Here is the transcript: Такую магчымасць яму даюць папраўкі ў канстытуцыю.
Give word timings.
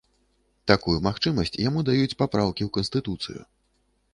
Такую 0.71 0.95
магчымасць 1.07 1.53
яму 1.67 1.79
даюць 1.91 2.17
папраўкі 2.23 2.63
ў 2.67 2.75
канстытуцыю. 2.79 3.41